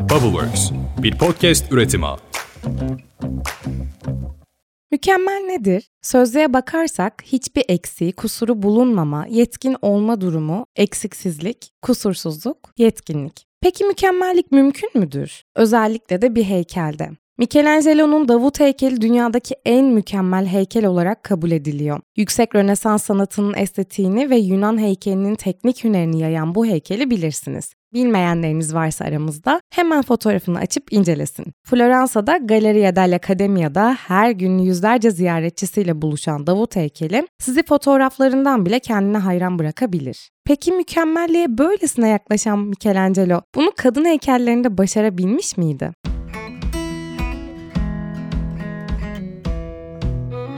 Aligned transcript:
Bubbleworks, 0.00 0.70
bir 1.02 1.18
podcast 1.18 1.72
üretimi. 1.72 2.06
Mükemmel 4.92 5.44
nedir? 5.46 5.90
Sözlüğe 6.02 6.52
bakarsak 6.52 7.22
hiçbir 7.26 7.64
eksiği, 7.68 8.12
kusuru 8.12 8.62
bulunmama, 8.62 9.26
yetkin 9.26 9.76
olma 9.82 10.20
durumu, 10.20 10.66
eksiksizlik, 10.76 11.70
kusursuzluk, 11.82 12.58
yetkinlik. 12.78 13.46
Peki 13.60 13.84
mükemmellik 13.84 14.52
mümkün 14.52 14.90
müdür? 14.94 15.42
Özellikle 15.56 16.22
de 16.22 16.34
bir 16.34 16.44
heykelde. 16.44 17.10
Michelangelo'nun 17.38 18.28
Davut 18.28 18.60
heykeli 18.60 19.00
dünyadaki 19.00 19.54
en 19.64 19.84
mükemmel 19.84 20.46
heykel 20.46 20.86
olarak 20.86 21.22
kabul 21.22 21.50
ediliyor. 21.50 22.00
Yüksek 22.16 22.54
Rönesans 22.54 23.04
sanatının 23.04 23.54
estetiğini 23.54 24.30
ve 24.30 24.36
Yunan 24.36 24.78
heykelinin 24.78 25.34
teknik 25.34 25.84
hünerini 25.84 26.20
yayan 26.20 26.54
bu 26.54 26.66
heykeli 26.66 27.10
bilirsiniz. 27.10 27.74
Bilmeyenleriniz 27.94 28.74
varsa 28.74 29.04
aramızda 29.04 29.60
hemen 29.70 30.02
fotoğrafını 30.02 30.58
açıp 30.58 30.92
incelesin. 30.92 31.44
Floransa'da 31.64 32.36
Galleria 32.36 32.96
dell'Accademia'da 32.96 33.96
her 34.06 34.30
gün 34.30 34.58
yüzlerce 34.58 35.10
ziyaretçisiyle 35.10 36.02
buluşan 36.02 36.46
Davut 36.46 36.76
heykeli 36.76 37.26
sizi 37.38 37.62
fotoğraflarından 37.62 38.66
bile 38.66 38.78
kendine 38.78 39.18
hayran 39.18 39.58
bırakabilir. 39.58 40.30
Peki 40.44 40.72
mükemmelliğe 40.72 41.58
böylesine 41.58 42.08
yaklaşan 42.08 42.58
Michelangelo 42.58 43.40
bunu 43.54 43.72
kadın 43.76 44.04
heykellerinde 44.04 44.78
başarabilmiş 44.78 45.56
miydi? 45.56 45.90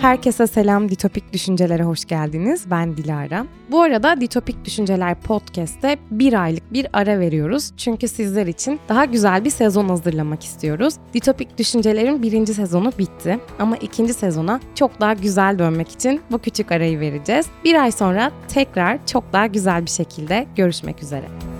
Herkese 0.02 0.46
selam, 0.46 0.88
Ditopik 0.88 1.32
Düşüncelere 1.32 1.82
hoş 1.82 2.04
geldiniz. 2.04 2.70
Ben 2.70 2.96
Dilara. 2.96 3.46
Bu 3.70 3.80
arada 3.82 4.20
Ditopik 4.20 4.64
Düşünceler 4.64 5.20
Podcast'te 5.20 5.98
bir 6.10 6.42
aylık 6.42 6.72
bir 6.72 6.86
ara 6.92 7.20
veriyoruz. 7.20 7.72
Çünkü 7.76 8.08
sizler 8.08 8.46
için 8.46 8.80
daha 8.88 9.04
güzel 9.04 9.44
bir 9.44 9.50
sezon 9.50 9.88
hazırlamak 9.88 10.44
istiyoruz. 10.44 10.94
Ditopik 11.14 11.58
Düşünceler'in 11.58 12.22
birinci 12.22 12.54
sezonu 12.54 12.92
bitti. 12.98 13.38
Ama 13.58 13.76
ikinci 13.76 14.14
sezona 14.14 14.60
çok 14.74 15.00
daha 15.00 15.12
güzel 15.12 15.58
dönmek 15.58 15.88
için 15.88 16.20
bu 16.30 16.38
küçük 16.38 16.72
arayı 16.72 17.00
vereceğiz. 17.00 17.46
Bir 17.64 17.82
ay 17.82 17.92
sonra 17.92 18.32
tekrar 18.48 19.06
çok 19.06 19.32
daha 19.32 19.46
güzel 19.46 19.84
bir 19.84 19.90
şekilde 19.90 20.46
görüşmek 20.56 21.02
üzere. 21.02 21.51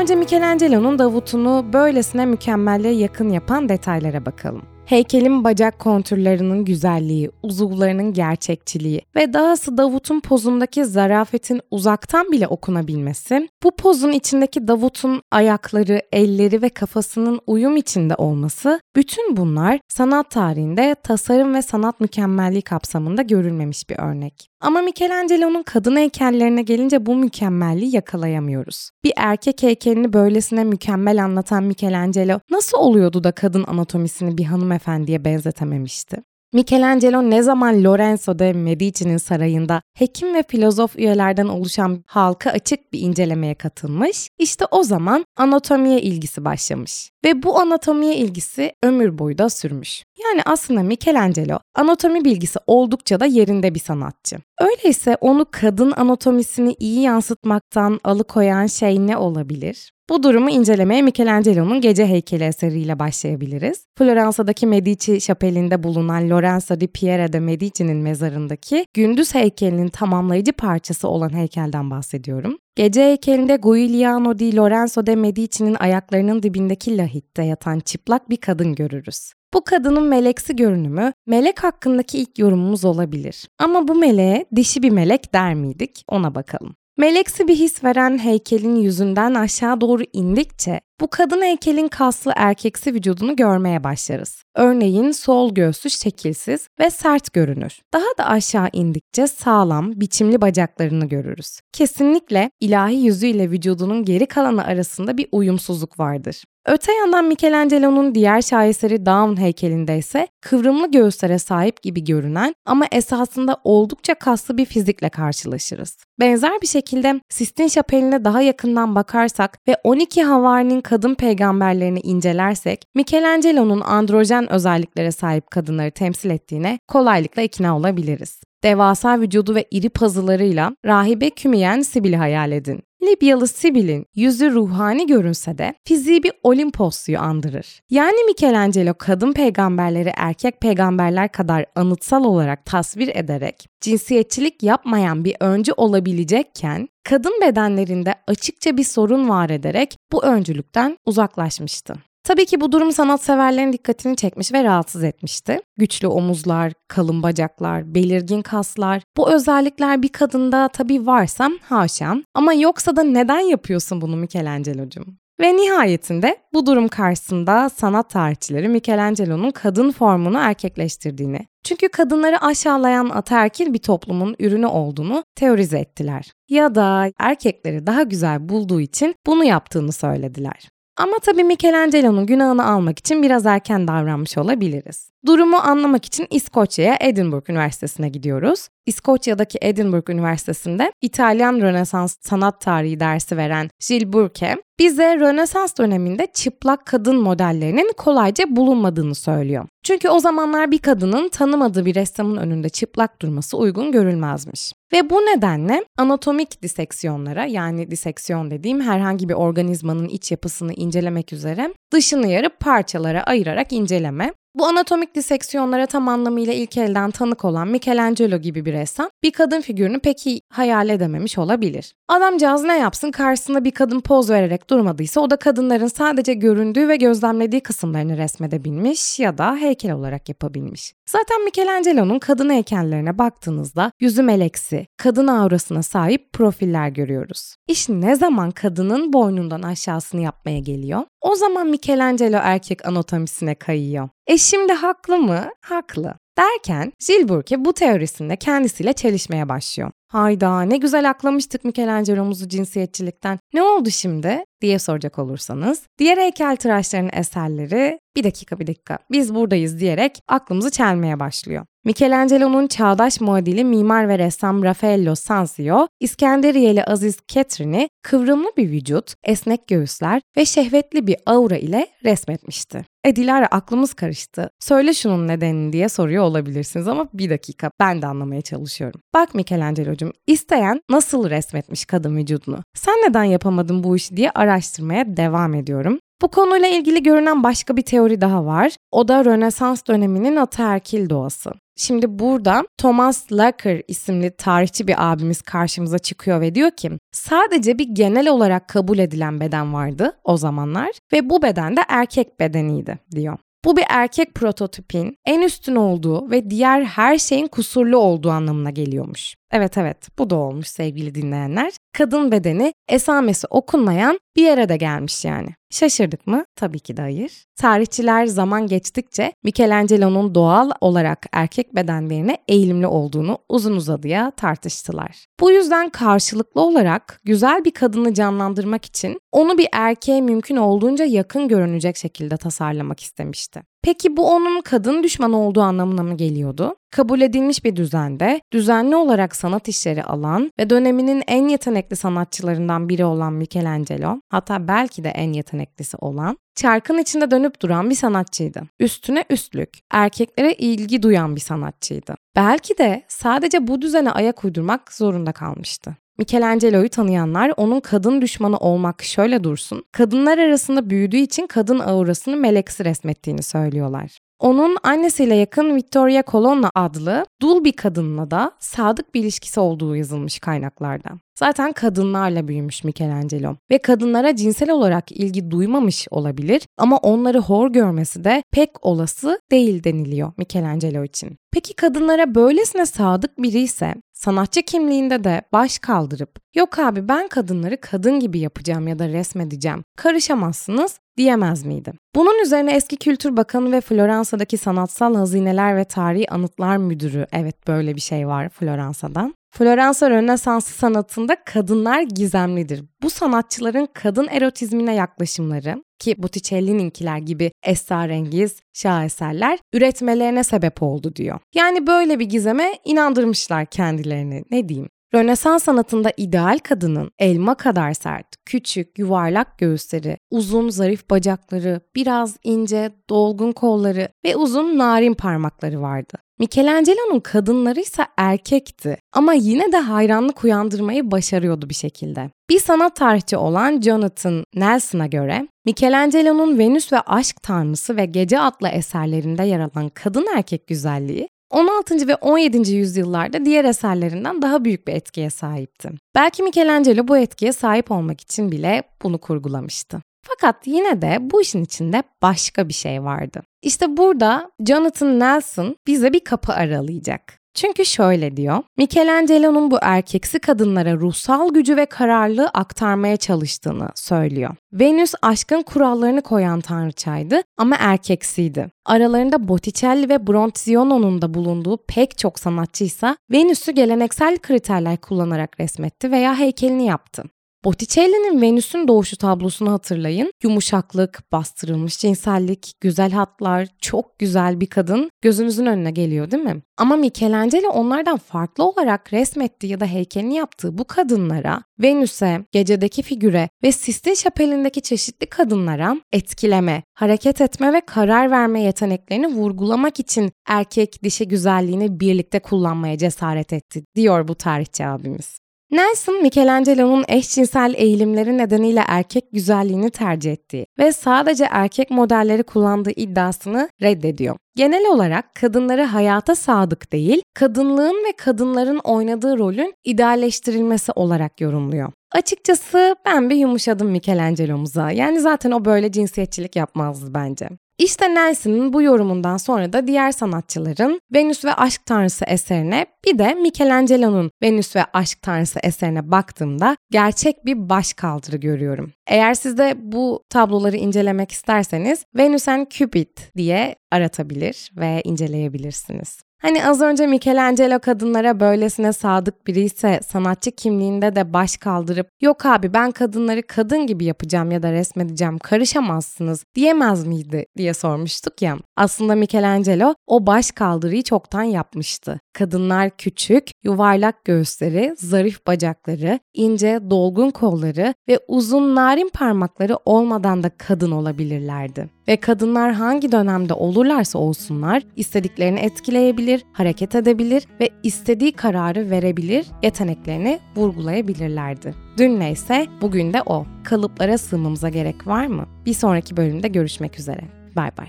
Önce 0.00 0.14
Michelangelo'nun 0.14 0.98
Davut'unu 0.98 1.64
böylesine 1.72 2.26
mükemmelliğe 2.26 2.94
yakın 2.94 3.28
yapan 3.28 3.68
detaylara 3.68 4.26
bakalım. 4.26 4.62
Heykelin 4.90 5.44
bacak 5.44 5.78
kontürlerinin 5.78 6.64
güzelliği, 6.64 7.30
uzuvlarının 7.42 8.12
gerçekçiliği 8.12 9.00
ve 9.16 9.32
dahası 9.32 9.78
Davut'un 9.78 10.20
pozundaki 10.20 10.84
zarafetin 10.84 11.60
uzaktan 11.70 12.32
bile 12.32 12.46
okunabilmesi, 12.46 13.48
bu 13.62 13.70
pozun 13.76 14.12
içindeki 14.12 14.68
Davut'un 14.68 15.22
ayakları, 15.30 16.02
elleri 16.12 16.62
ve 16.62 16.68
kafasının 16.68 17.40
uyum 17.46 17.76
içinde 17.76 18.14
olması, 18.14 18.80
bütün 18.96 19.36
bunlar 19.36 19.80
sanat 19.88 20.30
tarihinde 20.30 20.94
tasarım 21.02 21.54
ve 21.54 21.62
sanat 21.62 22.00
mükemmelliği 22.00 22.62
kapsamında 22.62 23.22
görülmemiş 23.22 23.90
bir 23.90 23.98
örnek. 23.98 24.50
Ama 24.60 24.82
Michelangelo'nun 24.82 25.62
kadın 25.62 25.96
heykellerine 25.96 26.62
gelince 26.62 27.06
bu 27.06 27.14
mükemmelliği 27.14 27.94
yakalayamıyoruz. 27.94 28.90
Bir 29.04 29.12
erkek 29.16 29.62
heykelini 29.62 30.12
böylesine 30.12 30.64
mükemmel 30.64 31.24
anlatan 31.24 31.64
Michelangelo 31.64 32.40
nasıl 32.50 32.78
oluyordu 32.78 33.24
da 33.24 33.32
kadın 33.32 33.64
anatomisini 33.66 34.38
bir 34.38 34.44
hanımefendiye 34.80 35.24
benzetememişti? 35.24 36.16
Michelangelo 36.52 37.22
ne 37.22 37.42
zaman 37.42 37.84
Lorenzo 37.84 38.38
de 38.38 38.52
Medici'nin 38.52 39.16
sarayında 39.16 39.82
hekim 39.98 40.34
ve 40.34 40.42
filozof 40.48 40.96
üyelerden 40.96 41.46
oluşan 41.46 42.04
halka 42.06 42.50
açık 42.50 42.92
bir 42.92 43.00
incelemeye 43.00 43.54
katılmış, 43.54 44.28
işte 44.38 44.64
o 44.70 44.82
zaman 44.82 45.24
anatomiye 45.36 46.00
ilgisi 46.00 46.44
başlamış. 46.44 47.10
Ve 47.24 47.42
bu 47.42 47.60
anatomiye 47.60 48.16
ilgisi 48.16 48.72
ömür 48.82 49.18
boyu 49.18 49.38
da 49.38 49.50
sürmüş. 49.50 50.04
Yani 50.24 50.42
aslında 50.46 50.82
Michelangelo 50.82 51.58
anatomi 51.74 52.24
bilgisi 52.24 52.58
oldukça 52.66 53.20
da 53.20 53.26
yerinde 53.26 53.74
bir 53.74 53.80
sanatçı. 53.80 54.36
Öyleyse 54.60 55.16
onu 55.20 55.46
kadın 55.50 55.92
anatomisini 55.96 56.76
iyi 56.78 57.00
yansıtmaktan 57.00 58.00
alıkoyan 58.04 58.66
şey 58.66 59.06
ne 59.06 59.16
olabilir? 59.16 59.92
Bu 60.10 60.22
durumu 60.22 60.50
incelemeye 60.50 61.02
Michelangelo'nun 61.02 61.80
Gece 61.80 62.06
Heykeli 62.06 62.44
eseriyle 62.44 62.98
başlayabiliriz. 62.98 63.84
Floransa'daki 63.98 64.66
Medici 64.66 65.20
şapelinde 65.20 65.82
bulunan 65.82 66.30
Lorenzo 66.30 66.80
di 66.80 66.86
Piera 66.86 67.32
de 67.32 67.40
Medici'nin 67.40 67.96
mezarındaki 67.96 68.86
gündüz 68.94 69.34
heykelinin 69.34 69.88
tamamlayıcı 69.88 70.52
parçası 70.52 71.08
olan 71.08 71.36
heykelden 71.36 71.90
bahsediyorum. 71.90 72.58
Gece 72.76 73.02
heykelinde 73.02 73.56
Giuliano 73.56 74.38
di 74.38 74.56
Lorenzo 74.56 75.06
de 75.06 75.16
Medici'nin 75.16 75.74
ayaklarının 75.74 76.42
dibindeki 76.42 76.98
lahitte 76.98 77.42
yatan 77.42 77.80
çıplak 77.80 78.30
bir 78.30 78.36
kadın 78.36 78.74
görürüz. 78.74 79.32
Bu 79.54 79.64
kadının 79.64 80.04
meleksi 80.04 80.56
görünümü 80.56 81.12
melek 81.26 81.64
hakkındaki 81.64 82.18
ilk 82.18 82.38
yorumumuz 82.38 82.84
olabilir. 82.84 83.48
Ama 83.58 83.88
bu 83.88 83.94
meleğe 83.94 84.46
dişi 84.56 84.82
bir 84.82 84.90
melek 84.90 85.34
der 85.34 85.54
miydik? 85.54 86.04
Ona 86.08 86.34
bakalım. 86.34 86.79
Meleksi 87.00 87.48
bir 87.48 87.56
his 87.56 87.84
veren 87.84 88.18
heykelin 88.18 88.76
yüzünden 88.76 89.34
aşağı 89.34 89.80
doğru 89.80 90.02
indikçe 90.12 90.80
bu 91.00 91.08
kadın 91.10 91.42
heykelin 91.42 91.88
kaslı 91.88 92.32
erkeksi 92.36 92.94
vücudunu 92.94 93.36
görmeye 93.36 93.84
başlarız. 93.84 94.44
Örneğin 94.54 95.10
sol 95.10 95.54
göğsü 95.54 95.90
şekilsiz 95.90 96.68
ve 96.80 96.90
sert 96.90 97.32
görünür. 97.32 97.80
Daha 97.92 98.18
da 98.18 98.26
aşağı 98.26 98.68
indikçe 98.72 99.26
sağlam, 99.26 100.00
biçimli 100.00 100.40
bacaklarını 100.40 101.08
görürüz. 101.08 101.60
Kesinlikle 101.72 102.50
ilahi 102.60 102.96
yüzüyle 102.96 103.50
vücudunun 103.50 104.04
geri 104.04 104.26
kalanı 104.26 104.64
arasında 104.64 105.18
bir 105.18 105.28
uyumsuzluk 105.32 105.98
vardır. 105.98 106.42
Öte 106.66 106.92
yandan 106.92 107.24
Michelangelo'nun 107.24 108.14
diğer 108.14 108.42
şaheseri 108.42 109.06
Daun 109.06 109.40
heykelinde 109.40 109.98
ise 109.98 110.28
kıvrımlı 110.40 110.90
göğüslere 110.90 111.38
sahip 111.38 111.82
gibi 111.82 112.04
görünen 112.04 112.54
ama 112.66 112.86
esasında 112.92 113.56
oldukça 113.64 114.14
kaslı 114.14 114.56
bir 114.56 114.64
fizikle 114.64 115.08
karşılaşırız. 115.08 115.96
Benzer 116.20 116.62
bir 116.62 116.66
şekilde 116.66 117.20
Sistine 117.28 117.68
Şapeli'ne 117.68 118.24
daha 118.24 118.42
yakından 118.42 118.94
bakarsak 118.94 119.58
ve 119.68 119.76
12 119.84 120.22
havarinin 120.22 120.80
kadın 120.90 121.14
peygamberlerini 121.14 122.00
incelersek 122.00 122.82
Michelangelo'nun 122.94 123.80
androjen 123.80 124.52
özelliklere 124.52 125.12
sahip 125.12 125.50
kadınları 125.50 125.90
temsil 125.90 126.30
ettiğine 126.30 126.78
kolaylıkla 126.88 127.42
ikna 127.42 127.76
olabiliriz. 127.76 128.40
Devasa 128.64 129.20
vücudu 129.20 129.54
ve 129.54 129.64
iri 129.70 129.88
pazılarıyla 129.88 130.72
rahibe 130.86 131.30
kümeyen 131.30 131.80
Sibil'i 131.80 132.16
hayal 132.16 132.52
edin. 132.52 132.82
Libyalı 133.02 133.48
Sibil'in 133.48 134.06
yüzü 134.14 134.52
ruhani 134.52 135.06
görünse 135.06 135.58
de 135.58 135.74
fiziği 135.84 136.22
bir 136.22 136.32
Olimposlu'yu 136.42 137.20
andırır. 137.20 137.80
Yani 137.90 138.24
Michelangelo 138.24 138.94
kadın 138.98 139.32
peygamberleri 139.32 140.12
erkek 140.16 140.60
peygamberler 140.60 141.32
kadar 141.32 141.66
anıtsal 141.74 142.24
olarak 142.24 142.64
tasvir 142.64 143.08
ederek 143.14 143.66
cinsiyetçilik 143.80 144.62
yapmayan 144.62 145.24
bir 145.24 145.36
öncü 145.40 145.72
olabilecekken 145.72 146.88
kadın 147.04 147.40
bedenlerinde 147.42 148.14
açıkça 148.26 148.76
bir 148.76 148.84
sorun 148.84 149.28
var 149.28 149.50
ederek 149.50 149.96
bu 150.12 150.24
öncülükten 150.24 150.98
uzaklaşmıştı. 151.06 152.09
Tabii 152.30 152.46
ki 152.46 152.60
bu 152.60 152.72
durum 152.72 152.92
sanatseverlerin 152.92 153.72
dikkatini 153.72 154.16
çekmiş 154.16 154.52
ve 154.52 154.64
rahatsız 154.64 155.04
etmişti. 155.04 155.60
Güçlü 155.76 156.08
omuzlar, 156.08 156.72
kalın 156.88 157.22
bacaklar, 157.22 157.94
belirgin 157.94 158.42
kaslar. 158.42 159.02
Bu 159.16 159.32
özellikler 159.32 160.02
bir 160.02 160.08
kadında 160.08 160.68
tabii 160.68 161.06
varsa 161.06 161.50
haşa. 161.62 162.16
Ama 162.34 162.52
yoksa 162.52 162.96
da 162.96 163.02
neden 163.02 163.40
yapıyorsun 163.40 164.00
bunu 164.00 164.16
Michelangelo'cum? 164.16 165.16
Ve 165.40 165.56
nihayetinde 165.56 166.36
bu 166.52 166.66
durum 166.66 166.88
karşısında 166.88 167.68
sanat 167.68 168.10
tarihçileri 168.10 168.68
Michelangelo'nun 168.68 169.50
kadın 169.50 169.90
formunu 169.90 170.38
erkekleştirdiğini, 170.38 171.46
çünkü 171.64 171.88
kadınları 171.88 172.42
aşağılayan 172.44 173.08
ataerkil 173.08 173.74
bir 173.74 173.78
toplumun 173.78 174.36
ürünü 174.38 174.66
olduğunu 174.66 175.24
teorize 175.36 175.78
ettiler. 175.78 176.32
Ya 176.48 176.74
da 176.74 177.12
erkekleri 177.18 177.86
daha 177.86 178.02
güzel 178.02 178.48
bulduğu 178.48 178.80
için 178.80 179.14
bunu 179.26 179.44
yaptığını 179.44 179.92
söylediler. 179.92 180.68
Ama 180.96 181.12
tabii 181.22 181.44
Michelangelo'nun 181.44 182.26
günahını 182.26 182.66
almak 182.66 182.98
için 182.98 183.22
biraz 183.22 183.46
erken 183.46 183.88
davranmış 183.88 184.38
olabiliriz. 184.38 185.10
Durumu 185.26 185.56
anlamak 185.56 186.04
için 186.04 186.26
İskoçya'ya 186.30 186.96
Edinburgh 187.00 187.50
Üniversitesi'ne 187.50 188.08
gidiyoruz. 188.08 188.68
İskoçya'daki 188.86 189.58
Edinburgh 189.62 190.10
Üniversitesi'nde 190.10 190.92
İtalyan 191.02 191.60
Rönesans 191.60 192.16
sanat 192.20 192.60
tarihi 192.60 193.00
dersi 193.00 193.36
veren 193.36 193.70
Gilles 193.88 194.12
Burke 194.12 194.56
bize 194.78 195.16
Rönesans 195.16 195.78
döneminde 195.78 196.26
çıplak 196.34 196.86
kadın 196.86 197.16
modellerinin 197.16 197.92
kolayca 197.96 198.56
bulunmadığını 198.56 199.14
söylüyor. 199.14 199.66
Çünkü 199.82 200.08
o 200.08 200.20
zamanlar 200.20 200.70
bir 200.70 200.78
kadının 200.78 201.28
tanımadığı 201.28 201.84
bir 201.84 201.94
ressamın 201.94 202.36
önünde 202.36 202.68
çıplak 202.68 203.22
durması 203.22 203.56
uygun 203.56 203.92
görülmezmiş. 203.92 204.72
Ve 204.92 205.10
bu 205.10 205.16
nedenle 205.16 205.84
anatomik 205.98 206.62
diseksiyonlara 206.62 207.44
yani 207.44 207.90
diseksiyon 207.90 208.50
dediğim 208.50 208.80
herhangi 208.80 209.28
bir 209.28 209.34
organizmanın 209.34 210.08
iç 210.08 210.30
yapısını 210.30 210.72
incelemek 210.72 211.32
üzere 211.32 211.74
dışını 211.92 212.26
yarıp 212.26 212.60
parçalara 212.60 213.22
ayırarak 213.22 213.72
inceleme 213.72 214.32
Bu 214.54 214.66
anatomik 214.66 215.14
diseksiyonlara 215.14 215.86
tam 215.86 216.08
anlamıyla 216.08 216.52
ilk 216.52 216.76
elden 216.76 217.10
tanık 217.10 217.44
olan 217.44 217.68
Michelangelo 217.68 218.38
gibi 218.38 218.64
bir 218.64 218.72
ressam 218.72 219.08
bir 219.22 219.30
kadın 219.30 219.60
figürünü 219.60 220.00
pek 220.00 220.26
iyi 220.26 220.40
hayal 220.48 220.88
edememiş 220.88 221.38
olabilir. 221.38 221.94
Adamcağız 222.08 222.64
ne 222.64 222.78
yapsın 222.78 223.10
karşısında 223.10 223.64
bir 223.64 223.70
kadın 223.70 224.00
poz 224.00 224.30
vererek 224.30 224.70
durmadıysa 224.70 225.20
o 225.20 225.30
da 225.30 225.36
kadınların 225.36 225.86
sadece 225.86 226.34
göründüğü 226.34 226.88
ve 226.88 226.96
gözlemlediği 226.96 227.60
kısımlarını 227.60 228.16
resmedebilmiş 228.16 229.20
ya 229.20 229.38
da 229.38 229.56
heykel 229.56 229.92
olarak 229.92 230.28
yapabilmiş. 230.28 230.94
Zaten 231.10 231.44
Michelangelo'nun 231.44 232.18
kadın 232.18 232.50
heykellerine 232.50 233.18
baktığınızda 233.18 233.92
yüzü 234.00 234.22
meleksi, 234.22 234.86
kadın 234.96 235.26
aurasına 235.26 235.82
sahip 235.82 236.32
profiller 236.32 236.88
görüyoruz. 236.88 237.54
İş 237.68 237.88
ne 237.88 238.16
zaman 238.16 238.50
kadının 238.50 239.12
boynundan 239.12 239.62
aşağısını 239.62 240.20
yapmaya 240.20 240.58
geliyor? 240.58 241.02
O 241.20 241.34
zaman 241.34 241.66
Michelangelo 241.66 242.38
erkek 242.42 242.86
anatomisine 242.86 243.54
kayıyor. 243.54 244.08
E 244.26 244.38
şimdi 244.38 244.72
haklı 244.72 245.18
mı? 245.18 245.50
Haklı. 245.60 246.14
Derken 246.38 246.92
Gilburke 247.06 247.64
bu 247.64 247.72
teorisinde 247.72 248.36
kendisiyle 248.36 248.92
çelişmeye 248.92 249.48
başlıyor. 249.48 249.90
Hayda 250.08 250.62
ne 250.62 250.76
güzel 250.76 251.10
aklamıştık 251.10 251.64
Michelangelo'muzu 251.64 252.48
cinsiyetçilikten. 252.48 253.38
Ne 253.54 253.62
oldu 253.62 253.90
şimdi? 253.90 254.44
diye 254.60 254.78
soracak 254.78 255.18
olursanız 255.18 255.82
diğer 255.98 256.18
heykeltıraşların 256.18 257.10
eserleri 257.12 257.98
bir 258.16 258.24
dakika 258.24 258.58
bir 258.58 258.66
dakika 258.66 258.98
biz 259.10 259.34
buradayız 259.34 259.80
diyerek 259.80 260.20
aklımızı 260.28 260.70
çelmeye 260.70 261.20
başlıyor. 261.20 261.66
Michelangelo'nun 261.84 262.66
çağdaş 262.66 263.20
muadili 263.20 263.64
mimar 263.64 264.08
ve 264.08 264.18
ressam 264.18 264.62
Raffaello 264.62 265.14
Sanzio, 265.14 265.88
İskenderiyeli 266.00 266.84
Aziz 266.84 267.18
Catherine'i 267.28 267.88
kıvrımlı 268.02 268.52
bir 268.56 268.70
vücut, 268.70 269.14
esnek 269.24 269.68
göğüsler 269.68 270.22
ve 270.36 270.44
şehvetli 270.44 271.06
bir 271.06 271.16
aura 271.26 271.56
ile 271.56 271.86
resmetmişti. 272.04 272.84
E 273.04 273.16
Dilara 273.16 273.46
aklımız 273.46 273.94
karıştı. 273.94 274.50
Söyle 274.58 274.94
şunun 274.94 275.28
nedenini 275.28 275.72
diye 275.72 275.88
soruyor 275.88 276.24
olabilirsiniz 276.24 276.88
ama 276.88 277.08
bir 277.14 277.30
dakika 277.30 277.70
ben 277.80 278.02
de 278.02 278.06
anlamaya 278.06 278.42
çalışıyorum. 278.42 279.00
Bak 279.14 279.34
Michelangelo'cum 279.34 280.12
isteyen 280.26 280.80
nasıl 280.90 281.30
resmetmiş 281.30 281.84
kadın 281.84 282.16
vücudunu? 282.16 282.58
Sen 282.74 282.94
neden 282.94 283.24
yapamadın 283.24 283.84
bu 283.84 283.96
işi 283.96 284.16
diye 284.16 284.30
araştırmaya 284.30 285.16
devam 285.16 285.54
ediyorum. 285.54 285.98
Bu 286.22 286.28
konuyla 286.28 286.68
ilgili 286.68 287.02
görünen 287.02 287.42
başka 287.42 287.76
bir 287.76 287.82
teori 287.82 288.20
daha 288.20 288.46
var. 288.46 288.72
O 288.90 289.08
da 289.08 289.24
Rönesans 289.24 289.86
döneminin 289.88 290.36
ataerkil 290.36 291.10
doğası. 291.10 291.52
Şimdi 291.80 292.18
burada 292.18 292.64
Thomas 292.78 293.32
Lacker 293.32 293.82
isimli 293.88 294.36
tarihçi 294.36 294.88
bir 294.88 295.12
abimiz 295.12 295.42
karşımıza 295.42 295.98
çıkıyor 295.98 296.40
ve 296.40 296.54
diyor 296.54 296.70
ki 296.70 296.90
sadece 297.12 297.78
bir 297.78 297.88
genel 297.88 298.28
olarak 298.28 298.68
kabul 298.68 298.98
edilen 298.98 299.40
beden 299.40 299.74
vardı 299.74 300.12
o 300.24 300.36
zamanlar 300.36 300.90
ve 301.12 301.30
bu 301.30 301.42
beden 301.42 301.76
de 301.76 301.80
erkek 301.88 302.40
bedeniydi 302.40 302.98
diyor. 303.10 303.38
Bu 303.64 303.76
bir 303.76 303.84
erkek 303.88 304.34
prototipin 304.34 305.16
en 305.26 305.42
üstün 305.42 305.76
olduğu 305.76 306.30
ve 306.30 306.50
diğer 306.50 306.82
her 306.84 307.18
şeyin 307.18 307.46
kusurlu 307.46 307.98
olduğu 307.98 308.30
anlamına 308.30 308.70
geliyormuş. 308.70 309.34
Evet 309.52 309.78
evet 309.78 310.18
bu 310.18 310.30
da 310.30 310.36
olmuş 310.36 310.66
sevgili 310.66 311.14
dinleyenler. 311.14 311.72
Kadın 311.92 312.32
bedeni 312.32 312.72
esamesi 312.88 313.46
okunmayan 313.50 314.18
bir 314.36 314.42
yere 314.42 314.68
de 314.68 314.76
gelmiş 314.76 315.24
yani. 315.24 315.48
Şaşırdık 315.70 316.26
mı? 316.26 316.44
Tabii 316.56 316.80
ki 316.80 316.96
de 316.96 317.02
hayır. 317.02 317.44
Tarihçiler 317.56 318.26
zaman 318.26 318.66
geçtikçe 318.66 319.32
Michelangelo'nun 319.44 320.34
doğal 320.34 320.70
olarak 320.80 321.26
erkek 321.32 321.74
bedenlerine 321.74 322.38
eğilimli 322.48 322.86
olduğunu 322.86 323.38
uzun 323.48 323.76
uzadıya 323.76 324.30
tartıştılar. 324.30 325.26
Bu 325.40 325.50
yüzden 325.50 325.90
karşılıklı 325.90 326.60
olarak 326.60 327.20
güzel 327.24 327.64
bir 327.64 327.70
kadını 327.70 328.14
canlandırmak 328.14 328.84
için 328.84 329.20
onu 329.32 329.58
bir 329.58 329.68
erkeğe 329.72 330.20
mümkün 330.20 330.56
olduğunca 330.56 331.04
yakın 331.04 331.48
görünecek 331.48 331.96
şekilde 331.96 332.36
tasarlamak 332.36 333.00
istemişti. 333.00 333.69
Peki 333.82 334.16
bu 334.16 334.30
onun 334.30 334.60
kadın 334.60 335.02
düşmanı 335.02 335.36
olduğu 335.36 335.62
anlamına 335.62 336.02
mı 336.02 336.16
geliyordu? 336.16 336.76
Kabul 336.90 337.20
edilmiş 337.20 337.64
bir 337.64 337.76
düzende 337.76 338.40
düzenli 338.52 338.96
olarak 338.96 339.36
sanat 339.36 339.68
işleri 339.68 340.04
alan 340.04 340.52
ve 340.58 340.70
döneminin 340.70 341.22
en 341.26 341.48
yetenekli 341.48 341.96
sanatçılarından 341.96 342.88
biri 342.88 343.04
olan 343.04 343.32
Michelangelo, 343.32 344.20
hatta 344.28 344.68
belki 344.68 345.04
de 345.04 345.08
en 345.08 345.32
yeteneklisi 345.32 345.96
olan, 345.96 346.38
çarkın 346.54 346.98
içinde 346.98 347.30
dönüp 347.30 347.62
duran 347.62 347.90
bir 347.90 347.94
sanatçıydı. 347.94 348.62
Üstüne 348.80 349.24
üstlük, 349.30 349.78
erkeklere 349.90 350.52
ilgi 350.52 351.02
duyan 351.02 351.36
bir 351.36 351.40
sanatçıydı. 351.40 352.14
Belki 352.36 352.78
de 352.78 353.02
sadece 353.08 353.66
bu 353.66 353.82
düzene 353.82 354.10
ayak 354.10 354.44
uydurmak 354.44 354.92
zorunda 354.92 355.32
kalmıştı. 355.32 355.96
Michelangelo'yu 356.20 356.88
tanıyanlar 356.88 357.52
onun 357.56 357.80
kadın 357.80 358.22
düşmanı 358.22 358.56
olmak 358.56 359.02
şöyle 359.02 359.44
dursun, 359.44 359.84
kadınlar 359.92 360.38
arasında 360.38 360.90
büyüdüğü 360.90 361.16
için 361.16 361.46
kadın 361.46 361.78
aurasını 361.78 362.36
meleksi 362.36 362.84
resmettiğini 362.84 363.42
söylüyorlar. 363.42 364.18
Onun 364.38 364.76
annesiyle 364.82 365.34
yakın 365.34 365.76
Victoria 365.76 366.22
Colonna 366.26 366.70
adlı 366.74 367.26
dul 367.42 367.64
bir 367.64 367.72
kadınla 367.72 368.30
da 368.30 368.52
sadık 368.58 369.14
bir 369.14 369.20
ilişkisi 369.20 369.60
olduğu 369.60 369.96
yazılmış 369.96 370.38
kaynaklarda. 370.38 371.10
Zaten 371.40 371.72
kadınlarla 371.72 372.48
büyümüş 372.48 372.84
Michelangelo 372.84 373.56
ve 373.70 373.78
kadınlara 373.78 374.36
cinsel 374.36 374.70
olarak 374.70 375.12
ilgi 375.12 375.50
duymamış 375.50 376.06
olabilir 376.10 376.62
ama 376.78 376.96
onları 376.96 377.38
hor 377.38 377.72
görmesi 377.72 378.24
de 378.24 378.42
pek 378.52 378.86
olası 378.86 379.40
değil 379.50 379.84
deniliyor 379.84 380.32
Michelangelo 380.36 381.04
için. 381.04 381.36
Peki 381.52 381.74
kadınlara 381.74 382.34
böylesine 382.34 382.86
sadık 382.86 383.38
biri 383.38 383.58
ise 383.58 383.94
sanatçı 384.12 384.62
kimliğinde 384.62 385.24
de 385.24 385.42
baş 385.52 385.78
kaldırıp 385.78 386.30
yok 386.54 386.78
abi 386.78 387.08
ben 387.08 387.28
kadınları 387.28 387.80
kadın 387.80 388.20
gibi 388.20 388.38
yapacağım 388.38 388.88
ya 388.88 388.98
da 388.98 389.08
resmedeceğim 389.08 389.84
karışamazsınız 389.96 390.98
diyemez 391.16 391.64
miydi? 391.64 391.92
Bunun 392.14 392.42
üzerine 392.42 392.74
eski 392.74 392.96
Kültür 392.96 393.36
Bakanı 393.36 393.72
ve 393.72 393.80
Floransa'daki 393.80 394.58
Sanatsal 394.58 395.14
Hazineler 395.14 395.76
ve 395.76 395.84
Tarihi 395.84 396.30
Anıtlar 396.30 396.76
Müdürü 396.76 397.26
evet 397.32 397.68
böyle 397.68 397.96
bir 397.96 398.00
şey 398.00 398.28
var 398.28 398.48
Floransa'dan. 398.48 399.34
Floransa 399.50 400.10
Rönesansı 400.10 400.72
sanatında 400.72 401.36
kadınlar 401.44 402.02
gizemlidir. 402.02 402.84
Bu 403.02 403.10
sanatçıların 403.10 403.88
kadın 403.94 404.28
erotizmine 404.30 404.94
yaklaşımları 404.94 405.84
ki 405.98 406.22
Botticelli'ninkiler 406.22 407.18
gibi 407.18 407.52
esrarengiz 407.64 408.62
şaheserler 408.72 409.58
üretmelerine 409.72 410.44
sebep 410.44 410.82
oldu 410.82 411.16
diyor. 411.16 411.40
Yani 411.54 411.86
böyle 411.86 412.18
bir 412.18 412.26
gizeme 412.26 412.72
inandırmışlar 412.84 413.66
kendilerini 413.66 414.44
ne 414.50 414.68
diyeyim. 414.68 414.88
Rönesans 415.14 415.62
sanatında 415.62 416.12
ideal 416.16 416.58
kadının 416.58 417.10
elma 417.18 417.54
kadar 417.54 417.92
sert, 417.92 418.26
küçük, 418.46 418.98
yuvarlak 418.98 419.58
göğüsleri, 419.58 420.18
uzun 420.30 420.68
zarif 420.68 421.10
bacakları, 421.10 421.80
biraz 421.96 422.36
ince, 422.44 422.92
dolgun 423.10 423.52
kolları 423.52 424.08
ve 424.24 424.36
uzun 424.36 424.78
narin 424.78 425.14
parmakları 425.14 425.82
vardı. 425.82 426.18
Michelangelo'nun 426.40 427.20
kadınları 427.20 427.80
ise 427.80 428.06
erkekti 428.16 428.98
ama 429.12 429.32
yine 429.32 429.72
de 429.72 429.76
hayranlık 429.76 430.44
uyandırmayı 430.44 431.10
başarıyordu 431.10 431.68
bir 431.68 431.74
şekilde. 431.74 432.30
Bir 432.50 432.58
sanat 432.58 432.96
tarihçi 432.96 433.36
olan 433.36 433.80
Jonathan 433.80 434.44
Nelson'a 434.54 435.06
göre 435.06 435.48
Michelangelo'nun 435.66 436.58
Venüs 436.58 436.92
ve 436.92 437.00
Aşk 437.00 437.42
Tanrısı 437.42 437.96
ve 437.96 438.04
Gece 438.04 438.40
adlı 438.40 438.68
eserlerinde 438.68 439.44
yer 439.44 439.60
alan 439.60 439.88
kadın 439.88 440.26
erkek 440.36 440.66
güzelliği 440.66 441.28
16. 441.50 442.08
ve 442.08 442.14
17. 442.14 442.72
yüzyıllarda 442.72 443.44
diğer 443.44 443.64
eserlerinden 443.64 444.42
daha 444.42 444.64
büyük 444.64 444.88
bir 444.88 444.92
etkiye 444.92 445.30
sahipti. 445.30 445.90
Belki 446.14 446.42
Michelangelo 446.42 447.08
bu 447.08 447.18
etkiye 447.18 447.52
sahip 447.52 447.90
olmak 447.90 448.20
için 448.20 448.52
bile 448.52 448.82
bunu 449.02 449.18
kurgulamıştı. 449.18 450.02
Fakat 450.22 450.66
yine 450.66 451.02
de 451.02 451.18
bu 451.20 451.42
işin 451.42 451.64
içinde 451.64 452.02
başka 452.22 452.68
bir 452.68 452.74
şey 452.74 453.04
vardı. 453.04 453.42
İşte 453.62 453.96
burada 453.96 454.50
Jonathan 454.66 455.20
Nelson 455.20 455.76
bize 455.86 456.12
bir 456.12 456.20
kapı 456.20 456.52
aralayacak. 456.52 457.40
Çünkü 457.54 457.84
şöyle 457.84 458.36
diyor. 458.36 458.62
Michelangelo'nun 458.76 459.70
bu 459.70 459.78
erkeksi 459.82 460.38
kadınlara 460.38 460.94
ruhsal 460.94 461.54
gücü 461.54 461.76
ve 461.76 461.86
kararlılığı 461.86 462.48
aktarmaya 462.48 463.16
çalıştığını 463.16 463.88
söylüyor. 463.94 464.50
Venüs 464.72 465.14
aşkın 465.22 465.62
kurallarını 465.62 466.22
koyan 466.22 466.60
tanrıçaydı 466.60 467.42
ama 467.58 467.76
erkeksiydi. 467.78 468.70
Aralarında 468.86 469.48
Botticelli 469.48 470.08
ve 470.08 470.26
Bronziono'nun 470.26 471.22
da 471.22 471.34
bulunduğu 471.34 471.78
pek 471.88 472.18
çok 472.18 472.38
sanatçıysa 472.38 473.16
Venüs'ü 473.32 473.72
geleneksel 473.72 474.38
kriterler 474.38 474.96
kullanarak 474.96 475.60
resmetti 475.60 476.10
veya 476.10 476.38
heykelini 476.38 476.86
yaptı. 476.86 477.24
Botticelli'nin 477.64 478.42
Venüs'ün 478.42 478.88
doğuşu 478.88 479.16
tablosunu 479.16 479.72
hatırlayın. 479.72 480.32
Yumuşaklık, 480.42 481.32
bastırılmış 481.32 481.98
cinsellik, 481.98 482.72
güzel 482.80 483.10
hatlar, 483.10 483.68
çok 483.80 484.18
güzel 484.18 484.60
bir 484.60 484.66
kadın 484.66 485.10
gözünüzün 485.22 485.66
önüne 485.66 485.90
geliyor 485.90 486.30
değil 486.30 486.42
mi? 486.42 486.62
Ama 486.78 486.96
Michelangelo 486.96 487.68
onlardan 487.68 488.16
farklı 488.16 488.64
olarak 488.64 489.12
resmettiği 489.12 489.72
ya 489.72 489.80
da 489.80 489.86
heykelini 489.86 490.34
yaptığı 490.34 490.78
bu 490.78 490.84
kadınlara, 490.84 491.62
Venüs'e, 491.82 492.44
gecedeki 492.52 493.02
figüre 493.02 493.48
ve 493.62 493.72
Sistine 493.72 494.16
Şapeli'ndeki 494.16 494.82
çeşitli 494.82 495.26
kadınlara 495.26 495.96
etkileme, 496.12 496.82
hareket 496.94 497.40
etme 497.40 497.72
ve 497.72 497.80
karar 497.80 498.30
verme 498.30 498.62
yeteneklerini 498.62 499.26
vurgulamak 499.26 500.00
için 500.00 500.32
erkek 500.48 501.04
dişi 501.04 501.28
güzelliğini 501.28 502.00
birlikte 502.00 502.38
kullanmaya 502.38 502.98
cesaret 502.98 503.52
etti 503.52 503.84
diyor 503.96 504.28
bu 504.28 504.34
tarihçi 504.34 504.86
abimiz. 504.86 505.49
Nelson, 505.70 506.22
Michelangelo'nun 506.22 507.04
eşcinsel 507.08 507.74
eğilimleri 507.76 508.38
nedeniyle 508.38 508.84
erkek 508.88 509.32
güzelliğini 509.32 509.90
tercih 509.90 510.32
ettiği 510.32 510.66
ve 510.78 510.92
sadece 510.92 511.46
erkek 511.50 511.90
modelleri 511.90 512.42
kullandığı 512.42 512.90
iddiasını 512.90 513.68
reddediyor. 513.82 514.36
Genel 514.56 514.86
olarak 514.86 515.34
kadınları 515.34 515.82
hayata 515.82 516.34
sadık 516.34 516.92
değil, 516.92 517.22
kadınlığın 517.34 518.04
ve 518.08 518.12
kadınların 518.16 518.78
oynadığı 518.78 519.38
rolün 519.38 519.74
idealleştirilmesi 519.84 520.92
olarak 520.92 521.40
yorumluyor. 521.40 521.92
Açıkçası 522.12 522.96
ben 523.06 523.30
bir 523.30 523.36
yumuşadım 523.36 523.88
Michelangelo'muza. 523.88 524.90
Yani 524.90 525.20
zaten 525.20 525.50
o 525.50 525.64
böyle 525.64 525.92
cinsiyetçilik 525.92 526.56
yapmazdı 526.56 527.14
bence. 527.14 527.48
İşte 527.80 528.14
Nelson'ın 528.14 528.72
bu 528.72 528.82
yorumundan 528.82 529.36
sonra 529.36 529.72
da 529.72 529.86
diğer 529.86 530.12
sanatçıların 530.12 531.00
Venüs 531.14 531.44
ve 531.44 531.54
Aşk 531.54 531.86
Tanrısı 531.86 532.24
eserine 532.24 532.86
bir 533.06 533.18
de 533.18 533.34
Michelangelo'nun 533.34 534.30
Venüs 534.42 534.76
ve 534.76 534.84
Aşk 534.92 535.22
Tanrısı 535.22 535.60
eserine 535.62 536.10
baktığımda 536.10 536.76
gerçek 536.90 537.46
bir 537.46 537.68
baş 537.68 537.92
kaldırı 537.92 538.36
görüyorum. 538.36 538.92
Eğer 539.06 539.34
siz 539.34 539.58
de 539.58 539.74
bu 539.78 540.24
tabloları 540.30 540.76
incelemek 540.76 541.32
isterseniz 541.32 542.04
Venüs 542.16 542.48
and 542.48 542.66
Cupid 542.70 543.18
diye 543.36 543.76
aratabilir 543.90 544.70
ve 544.76 545.00
inceleyebilirsiniz. 545.04 546.29
Hani 546.42 546.66
az 546.66 546.80
önce 546.80 547.06
Michelangelo 547.06 547.78
kadınlara 547.78 548.40
böylesine 548.40 548.92
sadık 548.92 549.46
biri 549.46 549.60
ise 549.60 550.00
sanatçı 550.06 550.50
kimliğinde 550.50 551.16
de 551.16 551.32
baş 551.32 551.56
kaldırıp 551.56 552.08
yok 552.20 552.46
abi 552.46 552.72
ben 552.74 552.90
kadınları 552.90 553.42
kadın 553.42 553.86
gibi 553.86 554.04
yapacağım 554.04 554.50
ya 554.50 554.62
da 554.62 554.72
resmedeceğim 554.72 555.38
karışamazsınız 555.38 556.44
diyemez 556.54 557.06
miydi 557.06 557.46
diye 557.56 557.74
sormuştuk 557.74 558.42
ya. 558.42 558.56
Aslında 558.76 559.14
Michelangelo 559.14 559.94
o 560.06 560.26
baş 560.26 560.50
kaldırıyı 560.50 561.02
çoktan 561.02 561.42
yapmıştı. 561.42 562.20
Kadınlar 562.32 562.90
küçük, 562.90 563.50
yuvarlak 563.64 564.24
göğüsleri, 564.24 564.94
zarif 564.98 565.46
bacakları, 565.46 566.20
ince, 566.34 566.80
dolgun 566.90 567.30
kolları 567.30 567.94
ve 568.08 568.18
uzun 568.28 568.74
narin 568.74 569.08
parmakları 569.08 569.76
olmadan 569.84 570.42
da 570.42 570.50
kadın 570.58 570.90
olabilirlerdi. 570.90 571.90
Ve 572.08 572.16
kadınlar 572.16 572.72
hangi 572.72 573.12
dönemde 573.12 573.54
olurlarsa 573.54 574.18
olsunlar 574.18 574.82
istediklerini 574.96 575.60
etkileyebilir, 575.60 576.29
hareket 576.52 576.94
edebilir 576.94 577.46
ve 577.60 577.70
istediği 577.82 578.32
kararı 578.32 578.90
verebilir, 578.90 579.46
yeteneklerini 579.62 580.40
vurgulayabilirlerdi. 580.56 581.74
Dün 581.98 582.20
neyse 582.20 582.66
bugün 582.80 583.12
de 583.12 583.22
o. 583.26 583.46
Kalıplara 583.64 584.18
sığmamıza 584.18 584.68
gerek 584.68 585.06
var 585.06 585.26
mı? 585.26 585.46
Bir 585.66 585.74
sonraki 585.74 586.16
bölümde 586.16 586.48
görüşmek 586.48 586.98
üzere. 586.98 587.20
Bay 587.56 587.70
bay. 587.78 587.88